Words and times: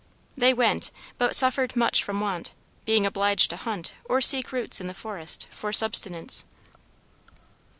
They 0.35 0.51
went, 0.51 0.89
but 1.19 1.35
suffered 1.35 1.75
much 1.75 2.03
from 2.03 2.21
want, 2.21 2.53
being 2.85 3.05
obliged 3.05 3.51
to 3.51 3.55
hunt, 3.55 3.93
or 4.05 4.19
seek 4.19 4.51
roots 4.51 4.81
in 4.81 4.87
the 4.87 4.95
forest, 4.95 5.45
for 5.51 5.71
subsistence. 5.71 6.43